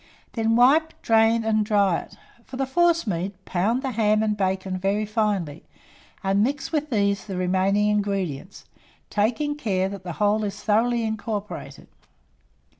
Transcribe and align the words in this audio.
Then 0.33 0.55
wipe, 0.55 0.99
drain, 1.03 1.43
and 1.43 1.63
dry 1.63 1.99
it. 1.99 2.17
For 2.43 2.57
the 2.57 2.65
forcemeat, 2.65 3.33
pound 3.45 3.83
the 3.83 3.91
ham 3.91 4.23
and 4.23 4.35
bacon 4.35 4.79
very 4.79 5.05
finely, 5.05 5.63
and 6.23 6.41
mix 6.43 6.71
with 6.71 6.89
these 6.89 7.25
the 7.27 7.37
remaining 7.37 7.89
ingredients, 7.89 8.65
taking 9.11 9.53
care 9.53 9.87
that 9.89 10.01
the 10.03 10.13
whole 10.13 10.43
is 10.43 10.63
thoroughly 10.63 11.03
incorporated. 11.03 11.87